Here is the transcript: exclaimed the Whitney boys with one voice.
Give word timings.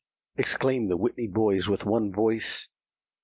exclaimed 0.35 0.89
the 0.89 0.97
Whitney 0.97 1.27
boys 1.27 1.69
with 1.69 1.85
one 1.85 2.11
voice. 2.11 2.69